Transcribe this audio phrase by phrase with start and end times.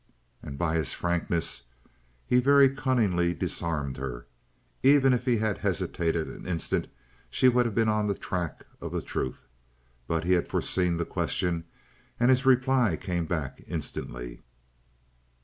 [0.41, 1.65] And by his frankness
[2.25, 4.25] he very cunningly disarmed her.
[4.81, 6.87] Even if he had hesitated an instant
[7.29, 9.45] she would have been on the track of the truth,
[10.07, 11.65] but he had foreseen the question
[12.19, 14.41] and his reply came back instantly.